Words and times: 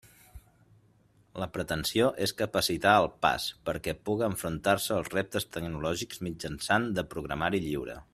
La 1.43 1.47
pretensió 1.57 2.07
és 2.27 2.33
capacitar 2.39 2.93
el 3.01 3.07
PAS 3.25 3.45
perquè 3.69 3.95
puga 4.09 4.25
enfrontar-se 4.31 4.97
als 4.99 5.13
reptes 5.17 5.47
tecnològics 5.57 6.25
mitjançant 6.31 6.89
de 6.99 7.05
Programari 7.17 7.63
Lliure. 7.69 8.01